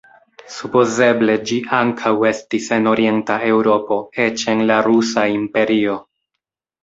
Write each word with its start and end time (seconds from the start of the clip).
Supozeble 0.51 1.33
ĝi 1.49 1.57
ankaŭ 1.79 2.13
estis 2.29 2.69
en 2.79 2.89
orienta 2.93 3.37
Eŭropo, 3.49 3.97
eĉ 4.25 4.47
en 4.55 4.63
la 4.71 4.81
Rusa 4.87 5.27
Imperio. 5.35 5.99